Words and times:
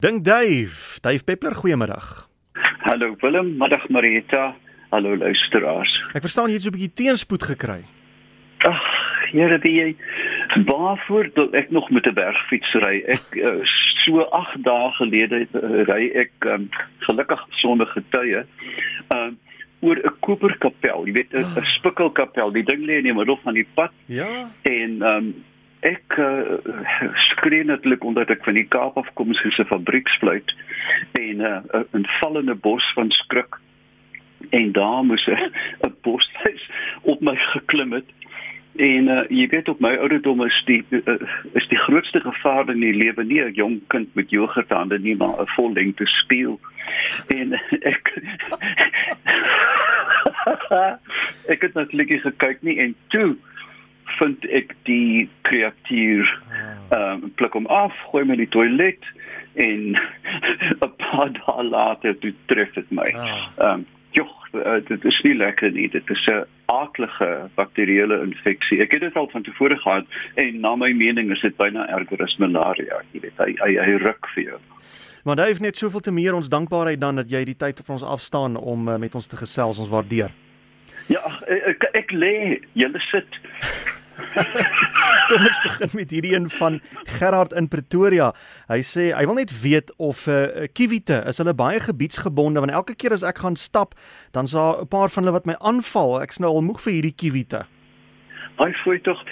Dink 0.00 0.24
Dave, 0.24 1.00
Dave 1.00 1.24
Peppler, 1.24 1.54
goeiemiddag. 1.54 2.28
Hallo 2.78 3.14
Willem, 3.20 3.56
middag 3.58 3.88
Marita. 3.88 4.54
Hallo 4.88 5.16
luisteraars. 5.16 5.92
Ek 6.16 6.24
verstaan 6.24 6.48
jy 6.48 6.56
het 6.56 6.64
so 6.64 6.70
'n 6.72 6.76
bietjie 6.78 6.94
teenspoed 6.96 7.42
gekry. 7.44 7.84
Ag, 8.64 8.80
Here, 9.30 9.58
wie 9.60 9.74
jy 9.76 9.90
waarvoor 10.64 11.28
dat 11.34 11.52
ek 11.52 11.70
nog 11.70 11.90
met 11.90 12.06
'n 12.06 12.14
bergfiets 12.14 12.72
ry. 12.80 13.02
Ek 13.06 13.36
uh, 13.36 13.60
so 14.04 14.24
8 14.24 14.64
dae 14.64 14.90
gelede 14.96 15.46
uh, 15.52 15.84
ry 15.84 16.08
ek 16.16 16.32
um, 16.48 16.70
gelukkig 17.04 17.44
sonder 17.60 17.86
getuie. 17.86 18.46
Um 19.12 19.36
oor 19.80 20.00
'n 20.00 20.16
koperkapel, 20.20 21.06
jy 21.06 21.12
weet 21.12 21.32
'n 21.36 21.44
oh. 21.44 21.64
spikkelkapel. 21.76 22.52
Die 22.52 22.64
ding 22.64 22.88
lê 22.88 23.04
in 23.04 23.04
die 23.04 23.14
middel 23.14 23.36
van 23.44 23.54
die 23.54 23.68
pad. 23.74 23.92
Ja. 24.06 24.48
En 24.62 25.02
um 25.02 25.34
ek 25.80 26.16
uh, 26.18 26.58
skree 27.30 27.64
natuurlik 27.64 28.04
omdat 28.04 28.30
ek 28.30 28.44
van 28.44 28.54
die 28.54 28.68
Kaap 28.68 28.98
af 29.00 29.08
kom 29.14 29.32
soos 29.34 29.58
'n 29.58 29.72
fabrieksfluit 29.72 30.54
en 31.12 31.40
uh, 31.40 31.60
'n 31.96 32.06
vallende 32.20 32.54
bos 32.54 32.84
van 32.94 33.10
skrik 33.10 33.56
en 34.50 34.72
daar 34.72 35.04
moes 35.04 35.26
'n 35.26 35.94
boshuis 36.02 36.70
op 37.02 37.20
my 37.20 37.36
geklim 37.36 37.92
het. 37.92 38.08
En 38.76 39.08
uh, 39.08 39.24
jy 39.28 39.46
weet 39.48 39.68
op 39.68 39.80
my 39.80 39.96
ouderdom 39.96 40.44
is 40.44 40.62
die 40.64 40.84
uh, 40.90 41.14
is 41.52 41.68
die 41.68 41.78
grootste 41.78 42.20
gevaar 42.20 42.70
in 42.70 42.80
die 42.80 42.94
lewe 42.94 43.24
nie 43.24 43.42
'n 43.42 43.54
jong 43.54 43.80
kind 43.86 44.14
met 44.14 44.30
yoghurthande 44.30 44.98
nie 44.98 45.16
maar 45.16 45.40
'n 45.40 45.46
vollengte 45.56 46.06
speel. 46.06 46.60
En 47.26 47.52
ek 47.92 48.22
ek 51.54 51.60
het 51.60 51.74
natuurlik 51.74 52.20
gekyk 52.20 52.62
nie 52.62 52.78
en 52.78 52.94
toe 53.08 53.36
vind 54.18 54.44
ek 54.48 54.74
die 54.88 55.28
kreatuur 55.48 56.26
ah. 56.50 56.98
ehm 56.98 57.24
um, 57.24 57.32
pluk 57.34 57.52
hom 57.52 57.66
af, 57.66 57.94
gooi 58.10 58.24
my 58.24 58.36
in 58.38 58.44
die 58.44 58.54
toilet 58.54 59.10
en 59.54 59.96
'n 60.86 60.92
paar 61.02 61.32
dae 61.32 61.64
later 61.64 62.18
toe 62.18 62.34
tref 62.46 62.72
dit 62.74 62.90
my. 62.90 63.08
Ah. 63.14 63.48
Ehm 63.58 63.72
um, 63.72 63.86
joh, 64.10 64.30
uh, 64.52 64.80
dit 64.86 65.04
is 65.04 65.20
nie 65.22 65.34
lekker 65.34 65.70
nie. 65.72 65.88
Dit 65.88 66.10
is 66.10 66.26
'n 66.26 66.44
aardige 66.66 67.48
bakterieële 67.54 68.22
infeksie. 68.22 68.80
Ek 68.80 68.90
het 68.90 69.00
dit 69.00 69.14
al 69.16 69.28
van 69.30 69.42
tevore 69.42 69.76
gehad 69.76 70.06
en 70.34 70.60
na 70.60 70.74
my 70.76 70.92
mening 70.92 71.30
is 71.30 71.40
dit 71.40 71.56
byna 71.56 71.88
erger 71.88 72.22
as 72.22 72.36
malaria. 72.36 73.02
Jy 73.12 73.20
weet, 73.20 73.38
hy 73.38 73.54
hy, 73.62 73.72
hy 73.84 73.96
ruk 74.02 74.26
vir 74.34 74.44
jou. 74.44 74.58
Maar 75.24 75.36
daar 75.36 75.48
is 75.48 75.60
net 75.60 75.76
soveel 75.76 76.00
te 76.00 76.12
meer 76.12 76.34
ons 76.34 76.48
dankbaarheid 76.48 77.00
dan 77.00 77.14
dat 77.14 77.30
jy 77.30 77.44
die 77.44 77.56
tyd 77.56 77.80
vir 77.84 77.92
ons 77.92 78.04
afstaan 78.04 78.56
om 78.56 78.88
uh, 78.88 78.96
met 78.96 79.14
ons 79.14 79.26
te 79.26 79.36
gesels. 79.36 79.78
Ons 79.78 79.88
waardeer. 79.88 80.30
Ja, 81.06 81.40
ek 81.46 81.66
ek, 81.66 81.88
ek 81.92 82.12
lê, 82.12 82.60
jy 82.72 82.88
sit 83.10 83.40
Kom 85.30 85.44
ons 85.46 85.58
begin 85.62 85.90
met 85.94 86.10
hierdie 86.10 86.34
een 86.34 86.48
van 86.50 86.80
Gerard 87.18 87.52
in 87.52 87.68
Pretoria. 87.68 88.32
Hy 88.70 88.80
sê 88.86 89.10
hy 89.14 89.24
wil 89.28 89.38
net 89.38 89.52
weet 89.62 89.92
of 89.98 90.26
'n 90.26 90.30
uh, 90.30 90.62
eh, 90.62 90.68
kiwite 90.72 91.22
is 91.30 91.38
hulle 91.38 91.54
baie 91.54 91.80
gebiedsgebonde 91.80 92.60
want 92.60 92.72
elke 92.72 92.94
keer 92.94 93.12
as 93.12 93.22
ek 93.22 93.38
gaan 93.38 93.56
stap, 93.56 93.94
dan 94.32 94.44
is 94.44 94.56
daar 94.56 94.82
'n 94.82 94.88
paar 94.88 95.08
van 95.08 95.22
hulle 95.22 95.38
wat 95.38 95.46
my 95.46 95.56
aanval. 95.58 96.22
Ek's 96.22 96.38
nou 96.38 96.50
al 96.50 96.66
moeg 96.66 96.80
vir 96.80 96.92
hierdie 96.92 97.16
kiwite. 97.16 97.66
Hy 98.58 98.70
sê 98.84 99.00
tog 99.02 99.22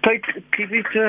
kyk 0.00 0.24
kiwite 0.50 1.04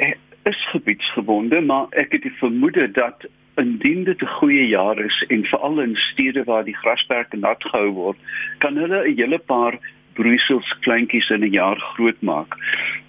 uh, 0.00 0.14
is 0.44 0.60
gebiedsgebonde, 0.72 1.60
maar 1.60 1.86
ek 1.90 2.12
het 2.12 2.22
die 2.22 2.36
vermoede 2.38 2.90
dat 2.92 3.26
indien 3.56 4.04
dit 4.04 4.22
'n 4.22 4.34
goeie 4.40 4.66
jaar 4.68 4.98
is 4.98 5.24
en 5.28 5.44
veral 5.44 5.80
in 5.80 5.96
stede 5.96 6.44
waar 6.44 6.64
die 6.64 6.76
grasperke 6.76 7.36
nat 7.36 7.62
gehou 7.64 7.90
word, 7.90 8.18
kan 8.58 8.76
hulle 8.76 9.08
'n 9.08 9.16
hele 9.16 9.38
paar 9.38 9.78
broeisels 10.14 10.68
kleintjies 10.80 11.30
in 11.30 11.44
'n 11.44 11.52
jaar 11.52 11.78
groot 11.94 12.20
maak. 12.22 12.56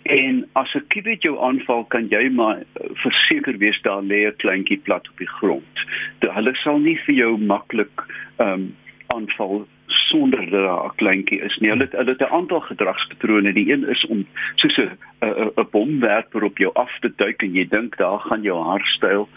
En 0.04 0.46
as 0.54 0.74
'n 0.76 0.88
kiewit 0.88 1.22
jou 1.22 1.40
aanval, 1.40 1.84
kan 1.84 2.08
jy 2.08 2.30
maar 2.30 2.58
eh, 2.58 2.90
verseker 2.94 3.58
wees 3.58 3.82
daar 3.82 4.04
lê 4.04 4.28
'n 4.28 4.36
kleintjie 4.38 4.78
plat 4.78 5.10
op 5.10 5.18
die 5.18 5.30
grond. 5.40 5.76
Hulle 6.20 6.56
sal 6.56 6.80
nie 6.80 6.98
vir 7.06 7.16
jou 7.16 7.38
maklik 7.38 8.06
ehm 8.38 8.54
um, 8.54 8.76
aanval 9.08 9.68
sonder 10.12 10.50
dat 10.50 10.64
daar 10.68 10.86
'n 10.86 10.96
kleintjie 10.96 11.40
is 11.48 11.58
nie. 11.58 11.70
Hulle 11.70 11.88
hulle 11.92 12.12
het 12.16 12.22
'n 12.22 12.36
aantal 12.38 12.60
gedragspatrone. 12.60 13.54
Die 13.54 13.72
een 13.72 13.90
is 13.90 14.06
om 14.06 14.26
soos 14.56 14.78
'n 14.78 14.90
'n 15.22 15.68
bomwerper 15.72 16.44
op 16.44 16.58
jou 16.58 16.72
af 16.74 17.00
te 17.00 17.12
duik 17.16 17.42
en 17.42 17.54
jy 17.54 17.68
dink 17.70 17.98
daar 17.98 18.20
gaan 18.20 18.42
jou 18.42 18.64
haar 18.66 18.86
styl. 18.86 19.30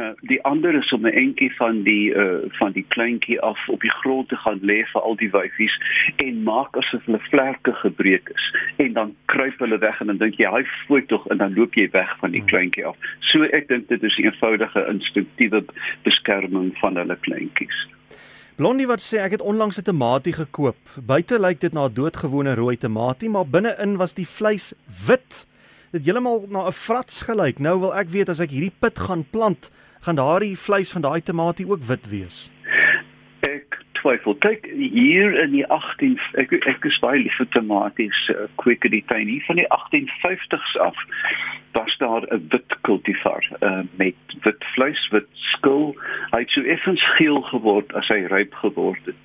Uh 0.00 0.12
die 0.20 0.42
ander 0.42 0.74
is 0.74 0.92
om 0.92 1.06
'n 1.06 1.12
entjie 1.12 1.52
van 1.54 1.82
die 1.82 2.14
uh 2.14 2.38
van 2.48 2.72
die 2.72 2.84
kleintjie 2.88 3.40
af 3.40 3.68
op 3.68 3.80
die 3.80 3.90
grond 3.90 4.28
te 4.28 4.36
gaan 4.36 4.58
lê 4.62 4.84
vir 4.92 5.02
al 5.02 5.16
die 5.16 5.30
wyfies 5.30 5.76
en 6.16 6.42
maak 6.42 6.76
asof 6.76 7.04
hulle 7.04 7.20
vlerke 7.30 7.72
gebreek 7.72 8.28
is 8.28 8.54
en 8.76 8.92
dan 8.92 9.14
kruip 9.24 9.58
hulle 9.58 9.78
weg 9.78 10.00
en 10.00 10.06
dan 10.06 10.16
dink 10.16 10.34
jy 10.34 10.50
hy 10.50 10.64
vloei 10.64 11.06
tog 11.06 11.26
en 11.26 11.36
dan 11.36 11.54
loop 11.54 11.74
jy 11.74 11.88
weg 11.90 12.16
van 12.18 12.30
die 12.30 12.40
hmm. 12.40 12.48
kleintjie 12.48 12.86
af. 12.86 12.96
So 13.20 13.42
ek 13.42 13.68
dink 13.68 13.88
dit 13.88 14.02
is 14.02 14.16
'n 14.18 14.22
eenvoudige 14.22 14.86
instinktiewe 14.88 15.64
beskerming 16.02 16.78
van 16.78 16.96
hulle 16.96 17.16
kleintjies. 17.20 17.95
Blondie 18.56 18.86
wat 18.88 19.02
sê 19.04 19.18
ek 19.20 19.34
het 19.36 19.42
onlangs 19.44 19.76
'n 19.76 19.84
tamatie 19.84 20.32
gekoop. 20.32 20.76
Buite 20.96 21.38
lyk 21.38 21.60
dit 21.60 21.72
na 21.72 21.84
'n 21.88 21.92
doodgewone 21.92 22.54
rooi 22.54 22.76
tamatie, 22.76 23.28
maar 23.28 23.44
binne-in 23.44 23.96
was 23.96 24.14
die 24.14 24.26
vleis 24.26 24.72
wit. 25.06 25.46
Dit 25.92 26.04
heeltemal 26.06 26.46
na 26.48 26.66
'n 26.66 26.72
vrats 26.72 27.20
gelyk. 27.20 27.58
Nou 27.58 27.80
wil 27.80 27.94
ek 27.94 28.08
weet 28.08 28.28
as 28.28 28.40
ek 28.40 28.50
hierdie 28.50 28.72
pit 28.80 28.98
gaan 28.98 29.24
plant, 29.30 29.70
gaan 30.00 30.16
daardie 30.16 30.56
vleis 30.56 30.90
van 30.90 31.02
daai 31.02 31.20
tamatie 31.20 31.68
ook 31.68 31.82
wit 31.82 32.08
wees 32.08 32.50
twyfel. 34.06 34.36
Kyk 34.44 34.66
hier 34.76 35.34
in 35.42 35.52
die 35.56 35.66
18 35.66 36.16
ek 36.40 36.54
ek 36.70 36.86
is 36.86 36.98
baie 37.02 37.18
lief 37.20 37.34
vir 37.40 37.48
tomaties, 37.54 38.18
uh, 38.32 38.46
quicker 38.62 38.92
die 38.92 39.04
tiny 39.10 39.40
van 39.48 39.58
die 39.60 39.66
1850s 39.74 40.76
af. 40.84 40.98
Was 41.76 41.96
daar 41.98 42.26
'n 42.30 42.46
wit 42.50 42.76
kultivar 42.86 43.44
uh, 43.60 43.82
met 43.98 44.14
wit 44.42 44.64
vleis, 44.74 45.08
wit 45.10 45.28
skil. 45.52 45.94
Hy 46.32 46.40
het 46.44 46.50
so 46.50 46.62
effens 46.62 47.02
geel 47.16 47.42
geword 47.50 47.92
as 47.94 48.08
hy 48.08 48.22
ryp 48.30 48.54
geword 48.62 49.02
het. 49.04 49.18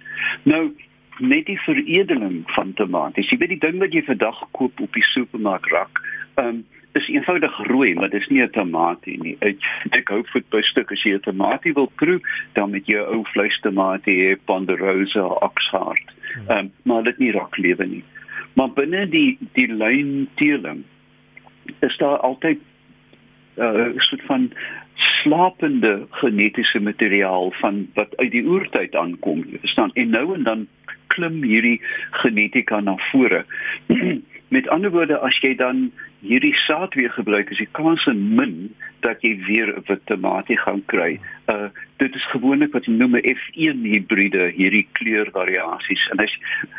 Nou 0.44 0.72
net 1.20 1.46
die 1.46 1.60
veredeling 1.60 2.44
van 2.56 2.74
tomaties. 2.74 3.30
Jy 3.30 3.38
weet 3.38 3.54
die 3.54 3.64
ding 3.68 3.80
wat 3.80 3.94
jy 3.94 4.02
vandag 4.04 4.42
koop 4.58 4.80
op 4.80 4.94
die 4.94 5.06
supermark 5.14 5.68
rak. 5.70 6.02
Ehm 6.36 6.48
um, 6.48 6.66
is 6.92 7.08
eenvoudig 7.08 7.58
rooi, 7.68 7.94
maar 7.94 8.10
dis 8.10 8.28
nie 8.28 8.42
'n 8.42 8.50
tamatie 8.50 9.18
nie. 9.24 9.36
Ek 9.40 9.58
ek 9.92 10.10
hou 10.10 10.24
voet 10.32 10.50
by 10.50 10.62
stuk 10.62 10.92
as 10.92 11.04
jy 11.04 11.14
'n 11.14 11.20
tamatie 11.20 11.74
wil 11.74 11.92
proe, 11.96 12.20
dan 12.54 12.72
met 12.72 12.86
jou 12.86 13.06
ou 13.06 13.24
vleistamatie, 13.34 14.36
ponderosa, 14.46 15.26
oxheart. 15.26 16.08
Hmm. 16.34 16.50
Ehm 16.50 16.58
um, 16.58 16.72
maar 16.84 17.04
dit 17.04 17.18
nie 17.18 17.32
raklewe 17.32 17.86
nie. 17.86 18.04
Maar 18.54 18.70
binne 18.70 19.10
die 19.10 19.38
die 19.54 19.68
lyn 19.68 20.28
teeling 20.36 20.84
is 21.80 21.98
daar 21.98 22.18
altyd 22.18 22.60
'n 23.58 23.62
uh, 23.62 23.92
soort 23.98 24.22
van 24.22 24.52
slapende 24.96 26.08
genetiese 26.10 26.80
materiaal 26.80 27.52
van 27.52 27.88
wat 27.94 28.18
uit 28.18 28.32
die 28.32 28.46
oertyd 28.46 28.96
aankom. 28.96 29.44
Jy 29.50 29.60
verstaan? 29.60 29.92
En 29.94 30.10
nou 30.10 30.36
en 30.36 30.44
dan 30.44 30.68
klim 31.08 31.44
hierdie 31.44 31.82
genetika 32.24 32.80
na 32.80 32.96
vore. 33.12 33.46
Met 34.56 34.68
ander 34.68 34.92
woorde, 34.92 35.20
as 35.20 35.38
jy 35.40 35.56
dan 35.56 35.92
hierdie 36.22 36.56
saad 36.66 36.94
weer 36.94 37.12
gebruik 37.12 37.50
is 37.50 37.58
die 37.58 37.70
kans 37.78 38.06
min 38.14 38.74
dat 39.06 39.22
jy 39.26 39.36
weer 39.48 39.74
'n 39.74 39.84
wit 39.88 40.06
tamatie 40.06 40.58
gaan 40.58 40.84
kry. 40.86 41.20
Uh 41.48 41.70
dit 41.98 42.16
is 42.16 42.32
gewoonlik 42.34 42.74
wat 42.74 42.86
jy 42.86 42.94
noem 42.94 43.16
'n 43.16 43.36
F1 43.36 43.86
hibride, 43.86 44.52
hierdie 44.58 44.88
kleurvariasies. 44.92 46.10
En 46.12 46.20
as 46.20 46.34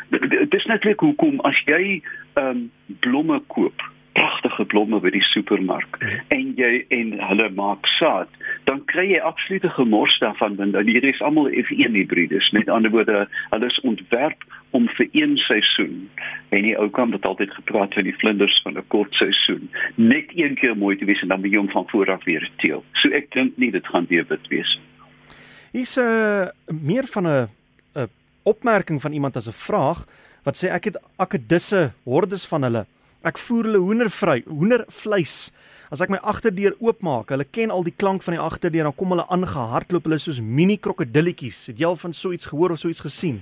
dit 0.09 0.53
is 0.53 0.65
netlik 0.65 0.99
hoekom 0.99 1.39
as 1.41 1.59
jy 1.65 2.01
ehm 2.33 2.47
um, 2.47 2.71
blomme 2.99 3.41
koop 3.47 3.81
pragtige 4.13 4.65
blomme 4.65 4.99
by 4.99 5.09
die 5.09 5.23
supermark 5.25 5.97
mhm. 5.99 6.19
en 6.27 6.53
jy 6.55 6.85
en 6.89 7.13
hulle 7.19 7.49
maak 7.49 7.87
saad, 7.97 8.29
dan 8.69 8.83
kry 8.85 9.07
jy 9.11 9.19
absolute 9.19 9.69
gemors 9.69 10.19
daarvan 10.19 10.55
want 10.55 10.77
hier 10.85 11.03
is 11.03 11.21
almal 11.21 11.49
F1 11.49 11.97
hibrides. 11.97 12.51
Met 12.51 12.69
ander 12.69 12.91
woorde, 12.91 13.27
hulle 13.49 13.65
is 13.65 13.79
ontwerp 13.81 14.43
om 14.77 14.87
vir 14.97 15.07
een 15.11 15.37
seisoen 15.45 16.09
en 16.49 16.65
die 16.65 16.75
ou 16.77 16.89
kam 16.93 17.13
het 17.15 17.25
altyd 17.25 17.53
gepraat 17.53 17.93
van 17.93 18.07
die 18.09 18.15
vlinders 18.21 18.59
van 18.65 18.77
'n 18.77 18.87
kort 18.87 19.13
seisoen. 19.13 19.69
Net 19.95 20.33
een 20.35 20.55
keer 20.55 20.77
mooi 20.77 20.97
te 20.97 21.05
wees 21.05 21.21
en 21.21 21.27
dan 21.27 21.41
jy 21.41 21.57
hom 21.57 21.69
van 21.69 21.89
voor 21.89 22.11
af 22.11 22.23
weer 22.23 22.49
teel. 22.57 22.83
So 22.93 23.09
ek 23.09 23.31
dink 23.31 23.57
nie 23.57 23.71
dit 23.71 23.87
gaan 23.87 24.05
weer 24.09 24.25
wit 24.27 24.47
wees. 24.47 24.79
Is 25.71 25.97
'n 25.97 26.01
uh, 26.01 26.47
meer 26.67 27.05
van 27.07 27.27
'n 27.27 27.47
'n 27.95 28.09
opmerking 28.43 29.01
van 29.01 29.13
iemand 29.13 29.35
as 29.35 29.47
'n 29.47 29.61
vraag 29.69 30.05
wat 30.43 30.55
sê 30.57 30.67
ek 30.69 30.83
het 30.83 30.97
akedisse 31.17 31.91
hordes 32.03 32.47
van 32.47 32.63
hulle 32.63 32.85
Ek 33.23 33.37
voer 33.39 33.69
hulle 33.69 33.79
hoendervry, 33.79 34.41
hoendervleis. 34.51 35.47
As 35.93 36.01
ek 36.03 36.09
my 36.11 36.17
agterdeur 36.27 36.73
oopmaak, 36.83 37.29
hulle 37.31 37.45
ken 37.47 37.71
al 37.71 37.85
die 37.87 37.93
klank 37.95 38.25
van 38.25 38.35
die 38.35 38.41
agterdeur, 38.43 38.89
dan 38.89 38.95
kom 38.99 39.13
hulle 39.13 39.23
aangehardloop, 39.31 40.09
hulle 40.09 40.19
soos 40.19 40.41
mini 40.43 40.75
krokodilletjies. 40.75 41.69
Het 41.71 41.79
jy 41.79 41.87
al 41.87 41.95
van 42.01 42.15
so 42.17 42.35
iets 42.35 42.49
gehoor 42.51 42.75
of 42.75 42.81
so 42.81 42.91
iets 42.91 43.03
gesien? 43.05 43.39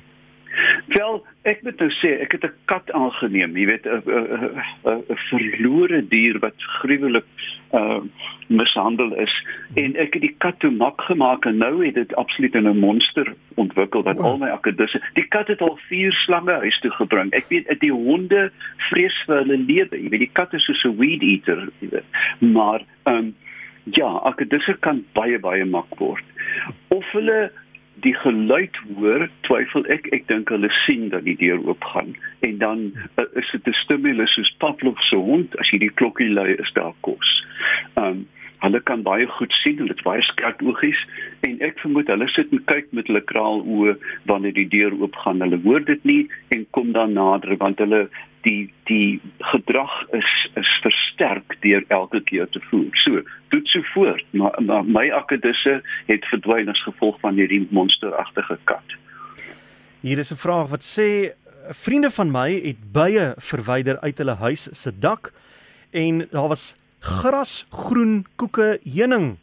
Wel, 0.91 1.21
ek 1.47 1.61
moet 1.63 1.79
nou 1.79 1.89
sê, 2.01 2.09
ek 2.23 2.31
het 2.35 2.43
'n 2.45 2.53
kat 2.65 2.91
aangeneem, 2.91 3.55
jy 3.57 3.65
weet, 3.65 3.85
'n 3.85 5.03
verlore 5.29 6.01
dier 6.07 6.39
wat 6.39 6.57
gruwelik 6.81 7.25
uh 7.73 8.01
mishandel 8.51 9.13
is 9.15 9.31
en 9.79 9.95
ek 9.95 10.13
het 10.13 10.21
die 10.21 10.35
kat 10.43 10.59
toe 10.59 10.71
mak 10.71 11.01
gemaak 11.01 11.45
en 11.45 11.57
nou 11.57 11.85
het 11.85 11.95
dit 11.95 12.15
absoluut 12.15 12.55
'n 12.55 12.77
monster 12.77 13.33
ontwikkel 13.55 14.03
wat 14.03 14.19
al 14.19 14.37
my 14.37 14.49
akkedisse. 14.49 15.01
Die 15.13 15.27
kat 15.27 15.47
het 15.47 15.61
al 15.61 15.79
4 15.87 16.11
slange 16.11 16.51
huis 16.51 16.79
toe 16.79 16.91
gebring. 16.91 17.31
Ek 17.31 17.45
weet 17.47 17.79
die 17.79 17.93
honde 17.93 18.51
vrees 18.89 19.23
vir 19.25 19.35
hulle 19.35 19.57
lewe. 19.57 19.95
Jy 20.03 20.09
weet 20.09 20.25
die 20.27 20.33
kat 20.33 20.53
is 20.53 20.65
soos 20.65 20.83
'n 20.83 20.97
weed 20.97 21.21
eater, 21.21 21.69
jy 21.79 21.89
weet. 21.89 22.09
Maar 22.39 22.81
ehm 23.03 23.15
um, 23.15 23.35
Ja, 23.83 24.07
akedisse 24.29 24.75
kan 24.85 25.01
baie 25.17 25.39
baie 25.41 25.65
mak 25.65 25.89
word. 25.97 26.25
Of 26.93 27.05
hulle 27.15 27.49
die 28.01 28.13
geluid 28.17 28.77
hoor, 28.97 29.27
twyfel 29.47 29.85
ek, 29.93 30.07
ek 30.15 30.27
dink 30.31 30.49
hulle 30.53 30.69
sien 30.83 31.09
dat 31.13 31.25
die 31.27 31.37
deur 31.39 31.61
oopgaan 31.67 32.15
en 32.47 32.57
dan 32.61 32.83
uh, 33.21 33.25
is 33.39 33.49
dit 33.53 33.67
'n 33.67 33.79
stimulus 33.83 34.33
soos 34.35 34.53
Pavlov 34.63 34.99
se 35.09 35.15
hond 35.15 35.57
as 35.59 35.69
jy 35.71 35.81
die 35.85 35.95
klokkie 36.01 36.29
lui 36.29 36.53
is 36.57 36.71
daar 36.73 36.93
kos. 37.01 37.33
Ehm 37.95 38.05
um, 38.05 38.27
hulle 38.61 38.81
kan 38.85 39.01
baie 39.01 39.25
goed 39.25 39.53
sien, 39.63 39.77
hulle 39.81 39.89
het 39.89 40.03
baie 40.05 40.21
skerp 40.21 40.59
oogies 40.61 40.99
en 41.47 41.57
ek 41.65 41.79
vermoed 41.81 42.09
hulle 42.13 42.27
sit 42.29 42.51
en 42.53 42.61
kyk 42.69 42.91
met 42.93 43.07
hulle 43.09 43.23
kraal 43.31 43.63
oë 43.65 43.95
wanneer 44.29 44.53
die 44.53 44.67
deur 44.69 44.93
oopgaan. 44.99 45.41
Hulle 45.41 45.57
hoor 45.63 45.81
dit 45.85 46.03
nie 46.05 46.27
en 46.53 46.67
kom 46.77 46.91
dan 46.97 47.17
nader 47.17 47.57
want 47.57 47.81
hulle 47.81 48.05
die 48.45 48.69
die 48.89 49.19
gedrag 49.53 49.93
is 50.17 50.29
is 50.61 50.69
versterk 51.21 51.55
deur 51.61 51.83
elke 51.87 52.21
keer 52.21 52.47
te 52.49 52.59
voer. 52.69 52.89
So, 53.03 53.21
doet 53.49 53.67
so 53.67 53.81
voort, 53.93 54.25
maar, 54.31 54.55
maar 54.63 54.85
my 54.85 55.09
akedisse 55.11 55.81
het 56.07 56.25
verdwyn 56.25 56.69
as 56.69 56.83
gevolg 56.83 57.19
van 57.21 57.35
hierdie 57.35 57.67
monsteragtige 57.71 58.57
kat. 58.63 58.97
Hier 60.01 60.17
is 60.17 60.31
'n 60.31 60.35
vraag 60.35 60.69
wat 60.69 60.81
sê 60.81 61.33
vriende 61.69 62.09
van 62.09 62.31
my 62.31 62.49
het 62.63 62.91
bye 62.93 63.33
verwyder 63.37 63.99
uit 63.99 64.17
hulle 64.17 64.35
huis 64.35 64.69
se 64.71 64.91
dak 64.99 65.31
en 65.91 66.27
daar 66.31 66.47
was 66.47 66.75
gras, 66.99 67.65
groen, 67.69 68.25
koeke, 68.35 68.79
heuning. 68.83 69.37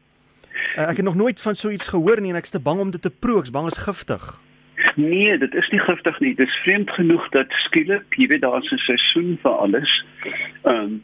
Uh, 0.76 0.90
ek 0.90 0.96
het 0.96 1.04
nog 1.04 1.14
nooit 1.14 1.40
van 1.40 1.54
so 1.54 1.70
iets 1.70 1.88
gehoor 1.88 2.20
nie 2.20 2.30
en 2.30 2.36
ek's 2.36 2.50
te 2.50 2.60
bang 2.60 2.80
om 2.80 2.90
dit 2.90 3.02
te 3.02 3.10
proe, 3.10 3.38
ek's 3.38 3.50
bang 3.50 3.66
is 3.66 3.78
giftig. 3.78 4.40
Nee, 4.94 5.38
dit 5.38 5.54
is 5.54 5.68
nie 5.68 5.80
giftig 5.80 6.20
nie. 6.20 6.34
Dit 6.34 6.48
is 6.48 6.60
vreemd 6.62 6.90
genoeg 6.90 7.28
dat 7.28 7.46
skielik, 7.50 8.14
jy 8.16 8.26
weet 8.26 8.40
daar 8.40 8.62
is 8.62 8.72
'n 8.72 8.78
seisoen 8.78 9.38
vir 9.42 9.50
alles. 9.50 10.04
Ehm 10.62 10.74
um, 10.74 11.02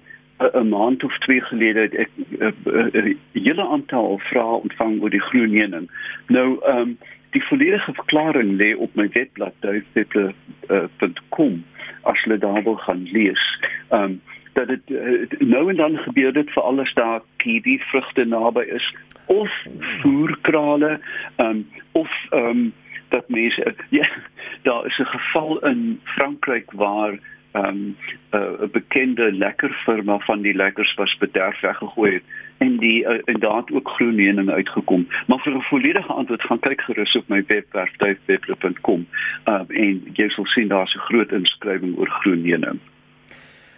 'n 0.52 0.68
maand 0.68 1.04
of 1.04 1.18
twee 1.18 1.40
gelede 1.40 1.80
het 1.80 1.94
ek 1.94 2.10
'n 2.16 2.22
uh, 2.44 2.50
uh, 2.64 2.86
uh, 2.92 3.16
hele 3.32 3.66
aantal 3.66 4.18
vrae 4.18 4.60
ontvang 4.66 5.00
oor 5.02 5.10
die 5.10 5.26
groen 5.30 5.50
heuning. 5.50 5.90
Nou 6.26 6.58
ehm 6.62 6.78
um, 6.78 6.98
die 7.30 7.44
volledige 7.44 7.92
verklaring 7.94 8.56
lê 8.56 8.76
op 8.76 8.94
my 8.94 9.08
webblad 9.12 9.52
duifpeple.com 9.60 11.52
uh, 11.52 11.58
as 12.02 12.24
jy 12.24 12.38
daar 12.38 12.62
wil 12.62 12.76
gaan 12.76 13.02
lees. 13.02 13.60
Ehm 13.88 14.02
um, 14.02 14.20
dat 14.54 14.68
dit 14.68 14.90
uh, 14.90 15.26
nou 15.38 15.68
en 15.70 15.76
dan 15.76 15.96
gebeur 15.98 16.32
dit 16.32 16.50
vir 16.50 16.62
alles 16.62 16.94
daar 16.94 17.20
kiwi 17.36 17.78
vrugte 17.78 18.24
naby 18.24 18.60
is 18.60 18.94
of 19.26 19.50
voerkrale 20.00 21.00
ehm 21.36 21.48
um, 21.48 21.66
of 21.92 22.10
ehm 22.30 22.46
um, 22.46 22.72
dat 23.08 23.28
mense 23.28 23.74
ja 23.98 24.08
daar 24.62 24.86
is 24.86 24.98
'n 24.98 25.04
geval 25.04 25.58
in 25.58 26.00
Frankryk 26.04 26.72
waar 26.72 27.18
ehm 27.54 27.66
um, 27.66 27.96
'n 28.30 28.36
uh, 28.36 28.68
bekende 28.72 29.32
lekker 29.32 29.72
firma 29.84 30.18
van 30.18 30.40
die 30.42 30.54
lekkers 30.54 30.94
was 30.94 31.16
bederf 31.18 31.60
weggegooi 31.60 32.12
het 32.12 32.22
en 32.58 32.76
die 32.76 33.04
uh, 33.04 33.18
inderdaad 33.24 33.70
ook 33.72 33.88
groen 33.88 34.18
heuning 34.18 34.50
uitgekom 34.50 35.06
maar 35.26 35.38
vir 35.44 35.54
'n 35.54 35.68
volledige 35.70 36.12
antwoord 36.12 36.42
gaan 36.42 36.58
kyk 36.58 36.80
gerus 36.80 37.16
op 37.16 37.28
my 37.28 37.44
webwerf 37.46 37.92
tuifwebblad.com 37.96 39.06
uh, 39.46 39.62
en 39.68 40.02
jy 40.12 40.28
sal 40.28 40.46
sien 40.46 40.68
daar's 40.68 40.94
'n 40.94 41.06
groot 41.10 41.32
inskrywing 41.32 41.96
oor 41.98 42.10
groen 42.10 42.44
heuning 42.44 42.80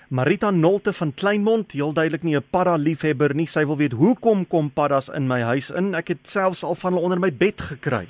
Marita 0.08 0.50
Nolte 0.50 0.92
van 0.92 1.14
Kleinmond, 1.14 1.72
heel 1.72 1.92
duidelik 1.92 2.22
nie 2.22 2.36
'n 2.36 2.44
padda 2.50 2.76
liefhebber 2.76 3.34
nie. 3.34 3.46
Sy 3.46 3.66
wil 3.66 3.76
weet 3.76 3.92
hoekom 3.92 4.46
kom 4.46 4.70
paddas 4.70 5.08
in 5.08 5.26
my 5.26 5.40
huis 5.40 5.70
in? 5.70 5.94
Ek 5.94 6.08
het 6.08 6.28
selfs 6.28 6.62
al 6.62 6.74
van 6.74 6.92
hulle 6.92 7.04
onder 7.04 7.18
my 7.18 7.32
bed 7.32 7.60
gekry. 7.60 8.06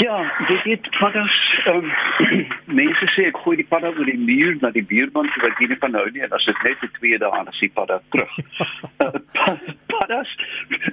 Ja, 0.00 0.32
dit 0.46 0.62
het 0.62 0.90
paddas 0.98 1.62
um, 1.66 1.92
mense 2.80 3.08
sê 3.12 3.26
ek 3.28 3.40
gooi 3.44 3.58
die 3.60 3.66
padda 3.68 3.90
oor 3.92 4.08
die 4.08 4.16
muur 4.16 4.56
na 4.62 4.70
die 4.72 4.84
buurman 4.92 5.28
toe 5.34 5.42
wat 5.44 5.60
nie 5.60 5.76
van 5.82 5.98
hou 5.98 6.06
nie 6.14 6.22
en 6.24 6.32
as 6.36 6.46
dit 6.48 6.62
net 6.64 6.84
'n 6.86 6.92
twee 6.96 7.18
dae 7.20 7.28
dan 7.34 7.50
is 7.52 7.60
die 7.60 7.68
padda 7.74 7.98
terug. 8.14 8.32
uh, 9.04 9.52
paddas 9.92 10.32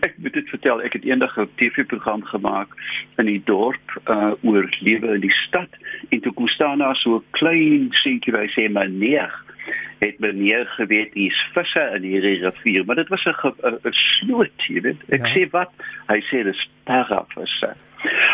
ek 0.03 0.17
moet 0.17 0.35
dit 0.35 0.51
vertel, 0.51 0.83
ek 0.83 0.99
het 0.99 1.07
eendag 1.07 1.37
'n 1.39 1.47
TV-program 1.55 2.25
gemaak 2.33 2.75
in 3.23 3.31
die 3.31 3.41
dorp 3.47 3.95
uh, 4.11 4.35
oor 4.43 4.67
lewe 4.83 5.15
in 5.15 5.23
die 5.23 5.37
stad 5.47 5.71
en 6.09 6.19
toe 6.19 6.33
kom 6.33 6.51
staan 6.51 6.83
daar 6.83 6.99
so 6.99 7.21
'n 7.21 7.25
klein 7.39 7.87
seentjie 8.03 8.35
by 8.35 8.47
sê 8.59 8.67
meneer 8.67 9.31
het 9.99 10.19
meneer 10.19 10.65
geweet 10.77 11.13
hier's 11.13 11.41
visse 11.53 11.83
in 11.95 12.05
hierdie 12.05 12.39
rivier, 12.43 12.85
maar 12.85 12.95
dit 12.95 13.07
was 13.07 13.25
'n 13.25 13.35
'n 13.65 13.93
sloot, 13.93 14.67
jy 14.67 14.81
weet. 14.81 15.01
Ek 15.09 15.25
ja. 15.25 15.33
sê 15.33 15.49
wat? 15.51 15.71
Hy 16.07 16.19
sê 16.29 16.43
dis 16.43 16.69
parafisse. 16.83 17.75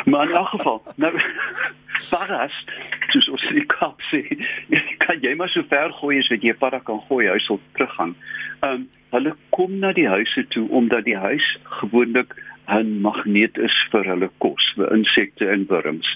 Maar 0.06 0.30
in 0.30 0.36
elk 0.36 0.48
geval, 0.48 0.84
nou 1.04 1.14
paras, 2.10 2.66
soos 3.08 3.30
ons 3.30 3.44
in 3.50 3.56
die 3.62 3.66
Kaap 3.66 4.02
sê, 4.12 4.22
kan 5.06 5.22
jy 5.22 5.36
maar 5.36 5.50
so 5.50 5.64
ver 5.70 5.94
gooi 5.94 6.20
as 6.20 6.28
wat 6.28 6.42
jy 6.42 6.54
para 6.54 6.80
kan 6.80 7.00
gooi, 7.08 7.28
hy 7.30 7.40
sal 7.40 7.60
teruggaan. 7.74 8.16
Ehm 8.62 8.74
um, 8.74 8.90
hulle 9.14 9.36
kom 9.54 9.76
na 9.78 9.92
die 9.94 10.08
huise 10.10 10.42
toe 10.50 10.64
omdat 10.74 11.04
die 11.06 11.18
huis 11.18 11.46
gewoonlik 11.80 12.32
'n 12.68 13.02
magneet 13.02 13.58
is 13.58 13.76
vir 13.92 14.06
hulle 14.08 14.30
kos, 14.38 14.74
vir 14.76 14.92
insekte 14.96 15.50
en 15.50 15.66
wurms. 15.68 16.08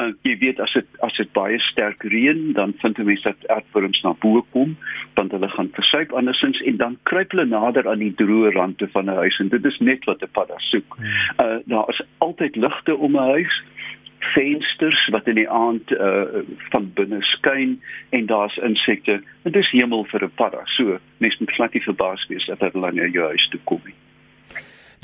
Uh 0.00 0.10
jy 0.26 0.36
weet 0.38 0.60
as 0.60 0.72
dit 0.72 0.86
as 1.06 1.16
dit 1.16 1.32
baie 1.32 1.58
sterk 1.70 2.02
reën, 2.02 2.52
dan 2.58 2.74
vind 2.82 2.98
jy 2.98 3.04
mense 3.04 3.22
dat 3.28 3.48
aardwurms 3.56 4.02
na 4.02 4.14
bo 4.24 4.42
kom, 4.56 4.76
want 5.14 5.32
hulle 5.32 5.48
gaan 5.48 5.70
versuip 5.78 6.12
andersins 6.12 6.60
en 6.66 6.76
dan 6.76 6.98
kruip 7.10 7.30
hulle 7.30 7.46
nader 7.46 7.88
aan 7.88 8.02
die 8.02 8.14
droë 8.18 8.54
rande 8.58 8.88
van 8.94 9.10
'n 9.10 9.20
huis 9.22 9.38
en 9.38 9.48
dit 9.48 9.64
is 9.64 9.78
net 9.78 10.04
wat 10.04 10.22
'n 10.22 10.34
padda 10.38 10.58
soek. 10.58 10.98
Uh 11.38 11.58
daar 11.66 11.88
is 11.88 12.02
altyd 12.18 12.56
ligte 12.56 12.96
om 12.96 13.16
'n 13.16 13.30
huis 13.38 13.62
vensters 14.34 15.08
wat 15.10 15.26
in 15.26 15.34
die 15.34 15.48
aand 15.48 15.90
uh 15.90 16.42
van 16.70 16.90
binne 16.94 17.22
skyn 17.22 17.80
en 18.10 18.26
daar's 18.26 18.56
insekte. 18.56 19.22
Dit 19.42 19.56
is 19.56 19.70
hemel 19.70 20.04
vir 20.04 20.24
'n 20.24 20.34
padda. 20.34 20.62
So, 20.64 20.98
mens 21.18 21.38
moet 21.38 21.50
glad 21.50 21.72
nie 21.72 21.82
verbaas 21.82 22.26
wees 22.26 22.46
dat 22.46 22.72
hulle 22.72 22.86
aan 22.86 23.10
jou 23.10 23.26
huis 23.26 23.48
toe 23.48 23.60
kom 23.64 23.80
nie. 23.84 23.94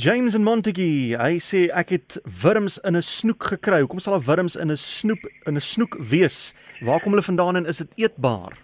James 0.00 0.34
en 0.34 0.44
Montague, 0.46 1.16
hy 1.18 1.40
sê 1.42 1.64
ek 1.74 1.88
het 1.90 2.16
wurms 2.22 2.76
in 2.86 2.94
'n 2.94 3.02
snoek 3.02 3.42
gekry. 3.50 3.80
Hoekom 3.82 3.98
sal 3.98 4.14
daar 4.14 4.28
wurms 4.30 4.54
in 4.54 4.70
'n 4.70 4.76
snoep 4.76 5.18
in 5.46 5.56
'n 5.56 5.60
snoek 5.60 5.96
wees? 5.98 6.54
Waar 6.80 7.00
kom 7.00 7.10
hulle 7.10 7.22
vandaan 7.22 7.56
en 7.56 7.66
is 7.66 7.78
dit 7.78 7.92
eetbaar? 7.96 8.54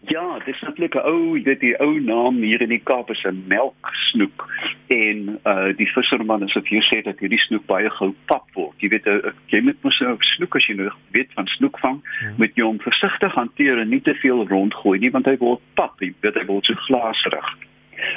Ja, 0.00 0.38
dis 0.44 0.60
natuurlik 0.60 0.94
'n 0.94 1.06
ou, 1.06 1.42
dit 1.42 1.60
die 1.60 1.78
ou 1.80 2.00
naam 2.00 2.42
hier 2.42 2.60
in 2.60 2.68
die 2.68 2.82
Kaap 2.82 3.10
is 3.10 3.22
'n 3.24 3.44
melksnoek 3.46 4.48
en 4.86 5.38
uh 5.44 5.76
die 5.76 5.92
visserman 5.92 6.40
het 6.40 6.52
vir 6.52 6.62
jou 6.62 6.82
sê 6.82 7.02
dat 7.02 7.18
hierdie 7.18 7.44
snoek 7.46 7.66
baie 7.66 7.90
gou 7.90 8.14
pap 8.26 8.46
word. 8.54 8.74
Jy 8.78 8.88
weet, 8.88 9.06
uh, 9.06 9.30
jy 9.46 9.60
moet 9.60 9.82
mos 9.82 10.00
'n 10.00 10.18
snoek 10.20 10.56
as 10.56 10.66
jy 10.66 10.74
nou 10.74 10.90
weet 11.12 11.32
van 11.34 11.46
snoekvang, 11.46 12.02
ja. 12.22 12.34
moet 12.38 12.54
jy 12.56 12.64
hom 12.64 12.80
versigtig 12.80 13.34
hanteer 13.34 13.78
en 13.78 13.88
nie 13.88 14.02
te 14.02 14.14
veel 14.14 14.48
rondgooi 14.48 14.98
nie 14.98 15.10
want 15.10 15.26
hy 15.26 15.36
word 15.36 15.60
pap, 15.74 16.00
jy 16.00 16.12
weet 16.20 16.34
hy 16.34 16.44
word 16.44 16.64
so 16.64 16.74
glaserig. 16.74 17.56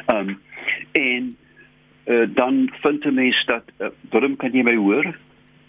Um 0.08 0.42
en 0.92 1.38
uh, 2.06 2.28
dan 2.36 2.70
vind 2.82 3.06
'n 3.06 3.14
mens 3.14 3.46
dat 3.46 3.64
uh, 3.78 3.88
Willem 4.10 4.36
kan 4.36 4.52
jy 4.52 4.64
my 4.64 4.76
hoor? 4.76 5.16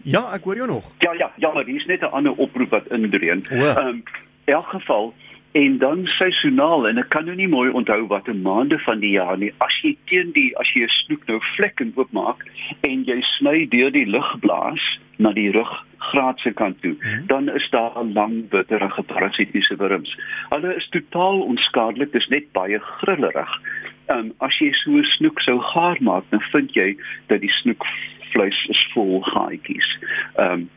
Ja, 0.03 0.33
ek 0.33 0.45
hoor 0.45 0.57
jou 0.57 0.69
nog. 0.69 0.85
Ja, 0.99 1.13
ja, 1.13 1.33
ja, 1.37 1.53
maar 1.53 1.65
hier 1.65 1.81
is 1.81 1.87
net 1.87 2.01
'n 2.01 2.13
ander 2.13 2.33
oproep 2.33 2.71
wat 2.71 2.91
indreun. 2.91 3.43
Ehm 3.51 3.87
um, 3.87 4.03
in 4.45 4.55
elk 4.55 4.67
geval 4.67 5.15
en 5.53 5.79
dan 5.79 6.07
seisoonaal 6.07 6.89
en 6.89 6.99
ek 6.99 7.09
kan 7.15 7.25
nou 7.25 7.37
nie 7.37 7.49
mooi 7.49 7.71
onthou 7.71 8.07
watter 8.11 8.35
maande 8.37 8.79
van 8.79 8.99
die 9.01 9.13
jaar 9.15 9.39
nie. 9.39 9.53
As 9.59 9.77
jy 9.83 9.93
teen 10.11 10.33
die 10.35 10.51
as 10.59 10.73
jy 10.75 10.83
'n 10.83 10.89
snoek 10.89 11.27
nou 11.27 11.39
vlekken 11.55 11.93
oopmaak 11.95 12.43
en 12.81 13.05
jy 13.05 13.21
sny 13.21 13.67
deur 13.71 13.93
die 13.95 14.07
lug 14.07 14.39
blaas 14.41 14.83
na 15.17 15.33
die 15.33 15.51
ruggraat 15.51 16.39
se 16.39 16.51
kant 16.51 16.83
toe, 16.83 16.97
hmm. 17.01 17.27
dan 17.27 17.49
is 17.49 17.71
daar 17.71 18.05
lang 18.05 18.49
bitterige 18.49 19.03
parasitiese 19.03 19.77
wurms. 19.77 20.17
Hulle 20.51 20.75
is 20.77 20.89
totaal 20.89 21.41
onskadelik, 21.41 22.13
dis 22.13 22.29
net 22.29 22.53
baie 22.53 22.79
grillerig 22.79 23.61
um, 24.09 24.33
as 24.39 24.59
jy 24.59 24.73
so 24.73 24.91
'n 24.91 25.05
snoek 25.17 25.41
sou 25.41 25.59
gaar 25.61 25.97
maak, 26.01 26.25
dan 26.31 26.41
vind 26.53 26.75
jy 26.75 26.97
dat 27.27 27.41
die 27.41 27.53
snoekvleis 27.61 28.67
is 28.69 28.89
vol 28.95 29.23
gaatjies. 29.23 29.99
Ehm 30.37 30.53
um, 30.53 30.71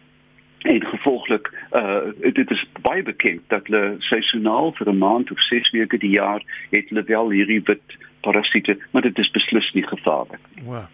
en 0.67 0.85
gevolglik 0.85 1.51
uh 1.71 2.33
dit 2.33 2.51
is 2.51 2.65
baie 2.81 3.03
bekend 3.03 3.41
dat 3.47 3.67
hulle 3.67 3.95
seisoonaal 3.99 4.73
vir 4.77 4.89
'n 4.89 4.97
maand 4.97 5.31
of 5.31 5.41
6 5.41 5.71
weke 5.71 5.97
die 5.97 6.15
jaar 6.19 6.41
het 6.69 6.89
hulle 6.89 7.03
wel 7.03 7.29
hierdie 7.29 7.61
wit 7.63 7.97
parasiete, 8.21 8.77
maar 8.91 9.01
dit 9.01 9.17
is 9.17 9.31
beslis 9.31 9.71
nie 9.73 9.87
gevaarlik. 9.87 10.39
Wow. 10.63 10.85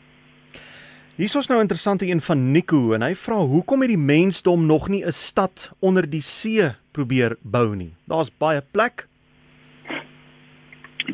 Hier 1.15 1.25
is 1.25 1.47
nou 1.47 1.59
'n 1.59 1.61
interessante 1.61 2.07
een 2.07 2.21
van 2.21 2.51
Nico 2.51 2.93
en 2.93 3.01
hy 3.01 3.15
vra 3.15 3.35
hoekom 3.35 3.79
het 3.79 3.89
die 3.89 3.97
mensdom 3.97 4.65
nog 4.65 4.89
nie 4.89 5.05
'n 5.05 5.11
stad 5.11 5.71
onder 5.79 6.09
die 6.09 6.21
see 6.21 6.71
probeer 6.91 7.35
bou 7.41 7.75
nie. 7.75 7.93
Daar's 8.05 8.37
baie 8.37 8.61
plek, 8.71 9.07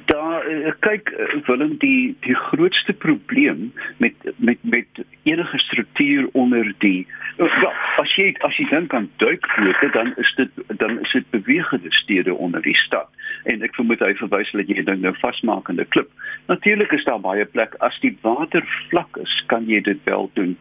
daar 0.05 0.47
uh, 0.47 0.71
kyk 0.79 1.09
uh, 1.09 1.45
Willem 1.45 1.77
die 1.77 2.15
die 2.19 2.35
grootste 2.35 2.93
probleem 2.93 3.73
met 3.97 4.13
met 4.35 4.57
met 4.61 4.87
enige 5.23 5.57
struktuur 5.57 6.29
onder 6.31 6.73
die 6.77 7.07
ja 7.37 7.71
as 7.97 8.13
jy 8.15 8.35
as 8.45 8.57
jy 8.57 8.67
dink 8.69 8.93
aan 8.93 9.09
duikbote 9.17 9.89
dan 9.93 10.13
is 10.17 10.33
dit 10.35 10.49
dan 10.77 10.99
is 10.99 11.11
dit 11.11 11.29
bewegende 11.29 11.91
stede 11.91 12.33
onder 12.33 12.61
die 12.61 12.77
stad. 12.85 13.09
En 13.43 13.63
ek 13.65 13.75
vermoed 13.75 14.03
hy 14.03 14.13
verwys 14.19 14.51
dat 14.51 14.69
jy 14.69 14.83
dink 14.83 15.01
nou 15.01 15.15
vasmakende 15.21 15.85
klip. 15.95 16.09
Natuurlik 16.47 16.91
is 16.91 17.03
daar 17.07 17.21
baie 17.23 17.45
plek 17.45 17.75
as 17.85 17.99
die 18.05 18.15
water 18.21 18.65
vlak 18.89 19.17
is 19.23 19.35
kan 19.47 19.67
jy 19.67 19.81
dit 19.81 19.99
wel 20.03 20.29
doen. 20.33 20.57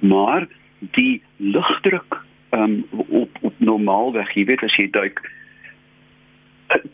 Maar 0.00 0.46
die 0.96 1.22
lugdruk 1.36 2.20
um, 2.50 2.82
op 3.08 3.38
op 3.40 3.54
normaalweg 3.58 4.34
jy 4.36 4.44
weet 4.50 4.62
as 4.66 4.76
jy 4.76 4.88
duik 4.90 5.22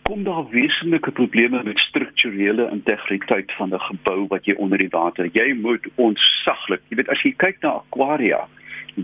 kom 0.03 0.25
daar 0.25 0.49
wesenlike 0.51 1.11
probleme 1.11 1.63
met 1.63 1.79
strukturele 1.79 2.69
integriteit 2.71 3.53
van 3.53 3.75
'n 3.75 3.81
gebou 3.81 4.27
wat 4.29 4.45
jy 4.45 4.55
onder 4.55 4.79
die 4.79 4.91
water. 4.91 5.29
Jy 5.33 5.53
moet 5.55 5.87
onsaglik, 5.95 6.81
jy 6.89 6.97
weet 6.97 7.09
as 7.09 7.23
jy 7.23 7.35
kyk 7.37 7.57
na 7.61 7.69
aquaria 7.69 8.49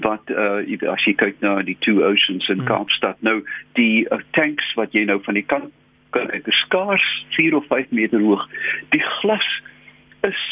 wat 0.02 0.30
uh 0.30 0.90
as 0.92 1.04
jy 1.06 1.14
kyk 1.14 1.40
na 1.40 1.62
die 1.62 1.76
two 1.80 2.02
oceans 2.02 2.48
in 2.48 2.58
hmm. 2.58 2.66
Kaapstad 2.66 3.20
nou 3.22 3.42
die 3.78 4.06
uh, 4.10 4.18
tanks 4.30 4.74
wat 4.78 4.92
jy 4.92 5.04
nou 5.04 5.20
van 5.22 5.38
die 5.38 5.46
kant 5.46 5.70
kan 6.14 6.30
ek 6.34 6.48
skaars 6.64 7.04
4 7.36 7.56
of 7.58 7.66
5 7.70 7.90
meter 7.90 8.22
hoog 8.22 8.42
die 8.94 9.02
glas 9.20 9.46
is 10.26 10.42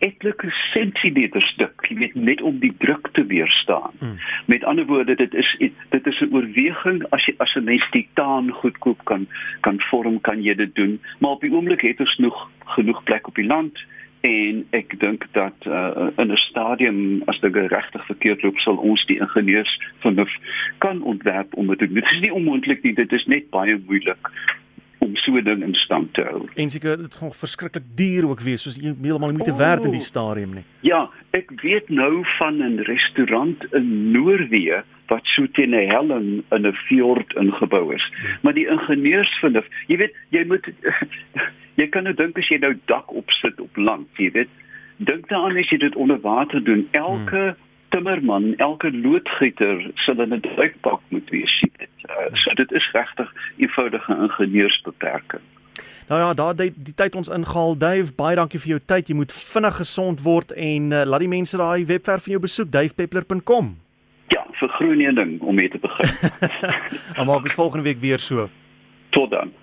etlike 0.00 0.50
sentimeter 0.72 1.42
stuk, 1.52 1.84
jy 1.88 1.96
weet 2.00 2.14
net 2.14 2.42
om 2.42 2.58
die 2.62 2.72
druk 2.82 3.10
te 3.16 3.24
weerstaan. 3.28 3.92
Hmm. 3.98 4.16
Met 4.46 4.64
ander 4.64 4.86
woorde, 4.88 5.14
dit 5.14 5.34
is 5.34 5.50
dit 5.94 6.06
is 6.06 6.20
'n 6.20 6.32
oorweging 6.34 7.04
as 7.10 7.24
jy 7.26 7.34
as 7.38 7.54
'n 7.54 7.64
mens 7.64 7.86
titaan 7.90 8.50
goedkoop 8.50 9.04
kan 9.04 9.26
kan 9.60 9.80
vorm, 9.90 10.20
kan 10.20 10.42
jy 10.42 10.54
dit 10.54 10.74
doen, 10.74 11.00
maar 11.18 11.30
op 11.30 11.40
die 11.40 11.52
oomblik 11.52 11.80
het 11.80 12.00
ons 12.00 12.16
nog 12.18 12.50
genoeg 12.64 13.02
plek 13.02 13.28
op 13.28 13.34
die 13.34 13.46
land 13.46 13.78
en 14.20 14.66
ek 14.70 14.98
dink 15.00 15.26
dat 15.32 15.56
uh, 15.66 16.08
in 16.16 16.32
'n 16.32 16.36
stadium 16.36 17.22
as 17.26 17.40
dit 17.40 17.54
regtig 17.54 18.06
verkeerd 18.06 18.42
loop 18.42 18.58
sal 18.58 18.76
ons 18.76 19.06
die 19.06 19.20
ingenieurs 19.20 19.80
van 19.98 20.28
kan 20.78 21.02
ontwerp 21.02 21.54
om 21.54 21.66
dit 21.66 21.78
te 21.78 21.86
doen. 21.86 21.94
Dit 21.94 22.12
is 22.12 22.20
nie 22.20 22.32
onmoontlik 22.32 22.82
nie, 22.82 22.94
dit 22.94 23.12
is 23.12 23.24
net 23.24 23.50
baie 23.50 23.80
moeilik 23.86 24.28
om 25.00 25.16
so 25.16 25.32
'n 25.36 25.44
ding 25.44 25.62
in 25.62 25.74
stand 25.74 26.14
te 26.14 26.22
hou. 26.22 26.48
En 26.54 26.70
seker 26.70 26.96
dit 26.96 27.14
gaan 27.14 27.32
verskriklik 27.32 27.84
duur 27.94 28.28
ook 28.28 28.40
wees, 28.40 28.62
soos 28.62 28.76
jy 28.76 28.94
heeltemal 29.02 29.28
nie 29.28 29.38
moet 29.38 29.46
te 29.46 29.56
werd 29.56 29.84
in 29.84 29.90
die 29.90 30.08
stadium 30.12 30.54
nie. 30.54 30.64
Ja, 30.80 31.10
ek 31.30 31.50
weet 31.62 31.88
nou 31.88 32.24
van 32.38 32.62
'n 32.62 32.78
restaurant 32.78 33.64
in 33.72 34.10
Noorwe 34.10 34.84
wat 35.06 35.24
so 35.24 35.46
teen 35.52 35.74
'n 35.74 35.88
helling 35.88 36.44
in 36.50 36.66
'n 36.66 36.72
fjord 36.72 37.34
ingebou 37.34 37.94
is. 37.94 38.12
Maar 38.42 38.52
die 38.52 38.66
ingenieurs 38.66 39.38
vind 39.40 39.64
jy 39.86 39.96
weet, 39.96 40.14
jy 40.28 40.44
moet 40.44 40.66
jy 41.80 41.86
kan 41.88 42.02
nou 42.02 42.14
dink 42.14 42.38
as 42.38 42.48
jy 42.48 42.58
nou 42.58 42.74
dak 42.84 43.12
opsit 43.12 43.60
op 43.60 43.76
land, 43.76 44.08
jy 44.16 44.30
weet, 44.30 44.48
dink 44.96 45.28
daaraan 45.28 45.56
as 45.56 45.70
jy 45.70 45.78
dit 45.78 45.96
onder 45.96 46.20
water 46.20 46.64
doen, 46.64 46.88
elke 46.90 47.36
hmm 47.36 47.68
timmerman, 47.90 48.56
elke 48.56 48.90
loodgieter 48.92 49.90
sal 49.94 50.20
in 50.20 50.34
'n 50.34 50.40
duikpak 50.40 51.00
moet 51.08 51.30
wees. 51.30 51.54
Uh, 51.62 52.34
so 52.34 52.54
dit 52.54 52.72
is 52.72 52.90
regtig 52.92 53.32
eenvoudige 53.56 54.16
ingenieursbeperking. 54.16 55.42
Nou 56.08 56.20
ja, 56.20 56.34
daar 56.34 56.56
die, 56.56 56.72
die 56.76 56.94
tyd 56.94 57.14
ons 57.14 57.28
ingehaal. 57.28 57.76
Dave, 57.78 58.14
baie 58.16 58.34
dankie 58.36 58.58
vir 58.58 58.68
jou 58.68 58.80
tyd. 58.92 59.08
Jy 59.08 59.14
moet 59.14 59.32
vinnig 59.32 59.76
gesond 59.76 60.22
word 60.22 60.50
en 60.52 60.90
uh, 60.90 61.04
laat 61.06 61.22
die 61.22 61.30
mense 61.30 61.56
daai 61.56 61.86
webwerf 61.86 62.26
van 62.26 62.32
jou 62.34 62.42
besoek, 62.42 62.70
davepeppler.com. 62.74 63.76
Ja, 64.34 64.42
vir 64.58 64.68
groen 64.68 65.14
ding 65.14 65.40
om 65.40 65.54
mee 65.54 65.70
te 65.70 65.78
begin. 65.78 66.10
Dan 67.16 67.26
maak 67.26 67.46
ons 67.46 67.54
volgende 67.54 67.86
week 67.86 68.02
weer 68.02 68.18
so. 68.18 68.48
Tot 69.10 69.30
dan. 69.30 69.54